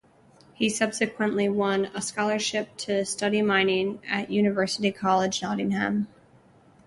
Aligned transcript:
He 0.55 0.67
subsequently 0.67 1.47
won 1.47 1.85
a 1.93 2.01
scholarship 2.01 2.75
to 2.77 3.05
study 3.05 3.43
mining 3.43 3.99
at 4.09 4.31
University 4.31 4.91
College 4.91 5.43
Nottingham. 5.43 6.07